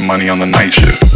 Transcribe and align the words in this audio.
Money 0.00 0.30
on 0.30 0.38
the 0.38 0.46
night 0.46 0.72
shift. 0.72 1.07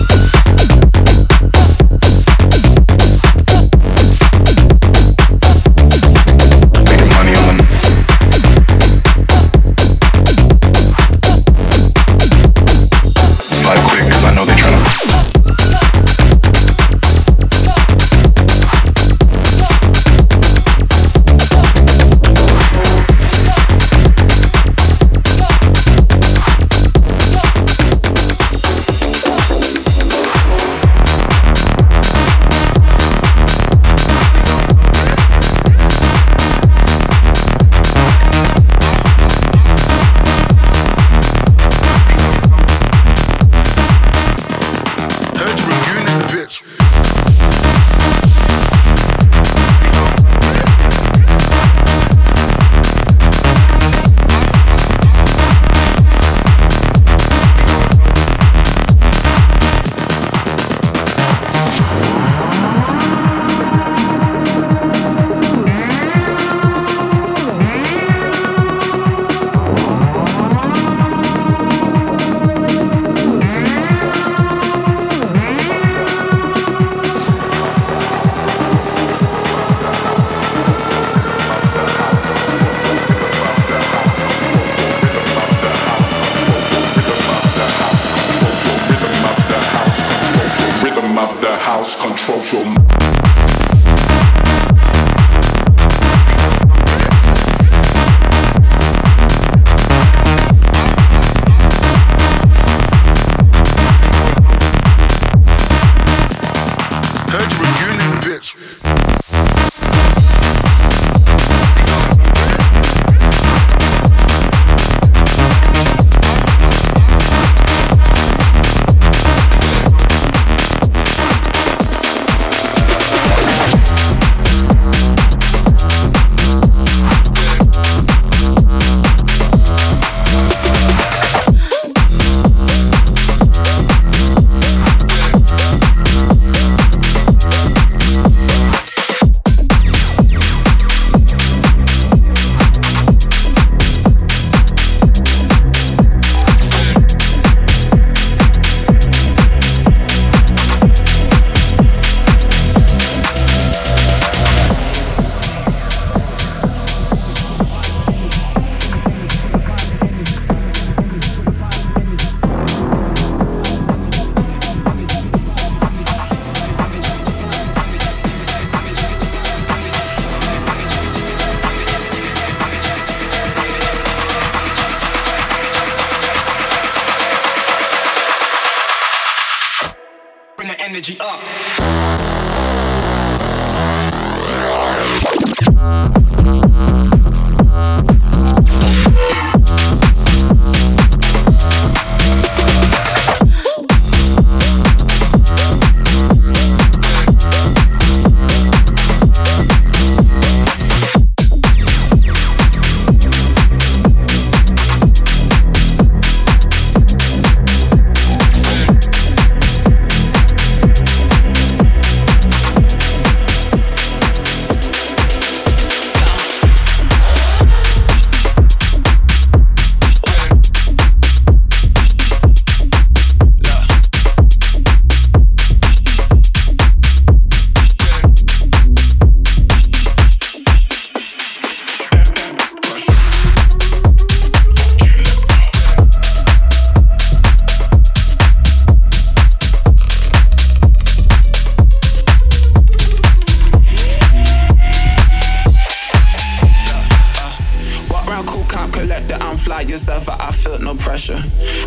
yourself, 249.92 250.28
I, 250.28 250.48
I 250.48 250.52
felt 250.52 250.80
no 250.80 250.94
pressure. 250.94 251.38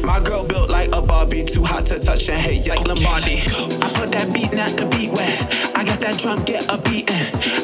My 0.04 0.20
girl 0.20 0.46
built 0.46 0.70
like 0.70 0.96
a 0.96 1.02
Barbie, 1.02 1.44
too 1.44 1.64
hot 1.64 1.88
to 1.88 1.98
touch 1.98 2.30
and 2.30 2.40
hate 2.40 2.68
like 2.68 2.88
Lombardi. 2.88 3.42
I 3.82 3.92
put 3.96 4.12
that 4.12 4.32
beat, 4.32 4.54
not 4.54 4.78
the 4.78 4.86
beat 4.86 5.12
where 5.12 5.74
I 5.76 5.84
guess 5.84 5.98
that 6.00 6.20
drum 6.20 6.44
get 6.46 6.64
a 6.72 6.78
beat. 6.84 7.10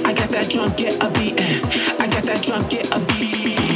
I 0.05 0.13
guess 0.13 0.31
that 0.31 0.49
drum 0.49 0.73
get 0.75 0.95
a 0.95 1.09
beat. 1.13 1.39
I 2.01 2.07
guess 2.07 2.25
that 2.25 2.41
drum 2.43 2.67
get 2.69 2.87
a 2.89 2.99
beat. 3.05 3.70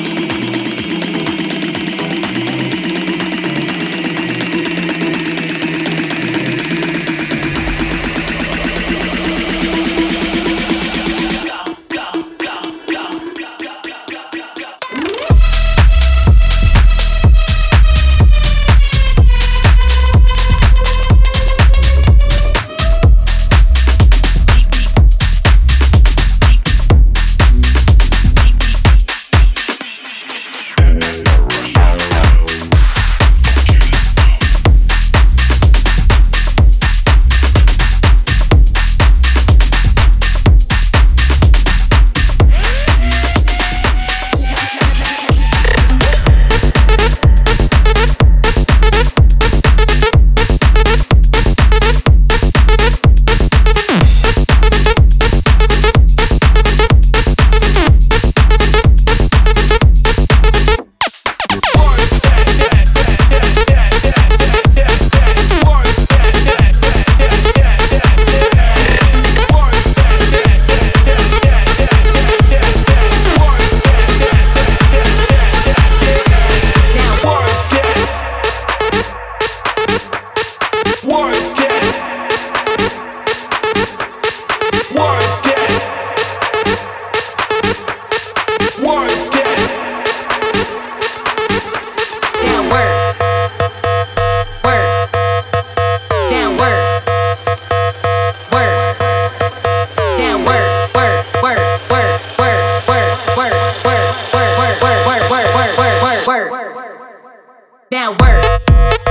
Now 107.96 108.12
work. 108.20 109.05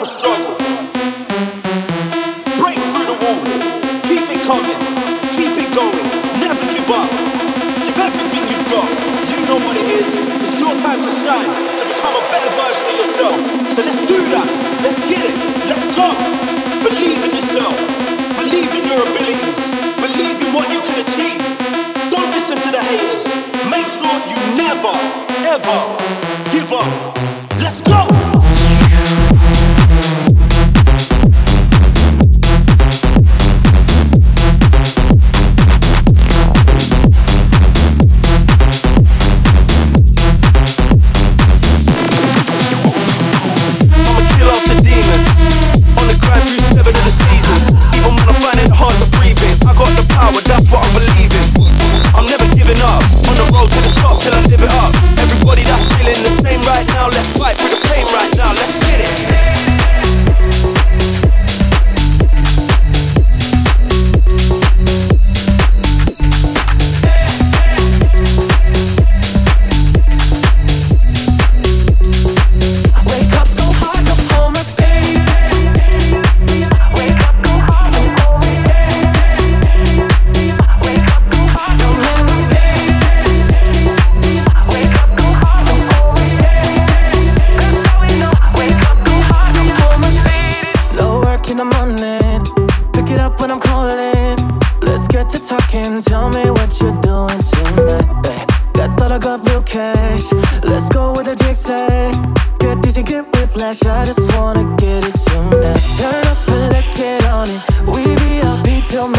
Any 0.00 0.37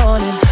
morning. 0.01 0.48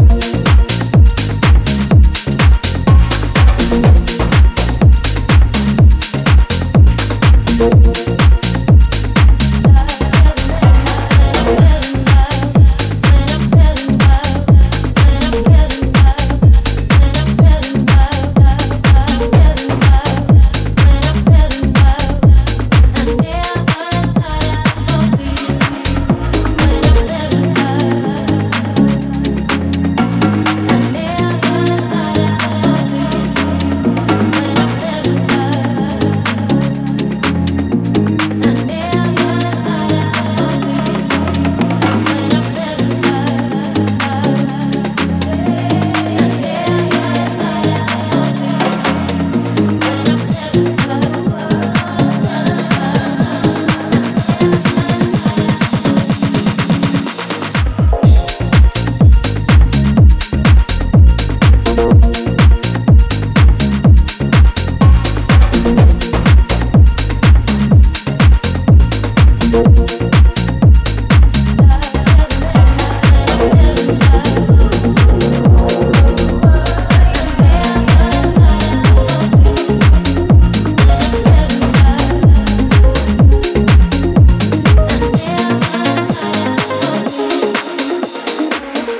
you. 0.00 0.23